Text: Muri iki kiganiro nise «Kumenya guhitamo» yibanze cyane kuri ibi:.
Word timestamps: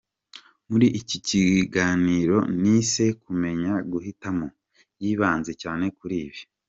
Muri 0.69 0.87
iki 0.99 1.17
kiganiro 1.27 2.37
nise 2.61 3.05
«Kumenya 3.23 3.73
guhitamo» 3.91 4.45
yibanze 5.03 5.51
cyane 5.61 5.85
kuri 5.97 6.15
ibi:. 6.27 6.39